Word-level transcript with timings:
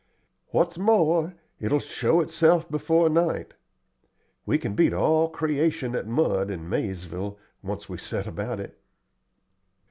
"What's 0.49 0.79
more, 0.79 1.35
it 1.59 1.71
will 1.71 1.77
show 1.77 2.21
itself 2.21 2.67
before 2.67 3.07
night. 3.07 3.53
We 4.47 4.57
can 4.57 4.73
beat 4.73 4.93
all 4.93 5.29
creation 5.29 5.93
at 5.95 6.07
mud 6.07 6.49
in 6.49 6.67
Maizeville, 6.67 7.37
when 7.61 7.69
once 7.69 7.87
we 7.87 7.99
set 7.99 8.25
about 8.25 8.59
it." 8.59 8.79